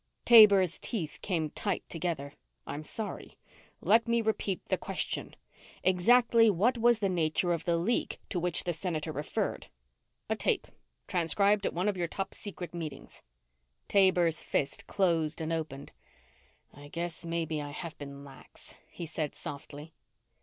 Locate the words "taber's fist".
13.87-14.87